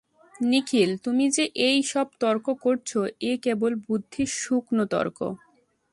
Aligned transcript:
নিখিল, 0.43 0.89
তুমি 1.05 1.25
যে 1.35 1.43
এই-সব 1.67 2.07
তর্ক 2.21 2.45
করছ 2.61 2.89
এ 3.21 3.33
কেবল 3.43 3.71
বুদ্ধির 3.85 4.29
শুকনো 4.39 4.83
তর্ক। 4.85 5.19